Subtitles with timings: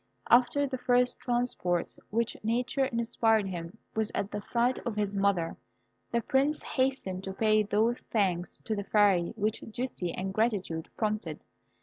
[0.31, 5.57] After the first transports which nature inspired him with at the sight of his mother,
[6.11, 11.45] the Prince hastened to pay those thanks to the Fairy which duty and gratitude prompted.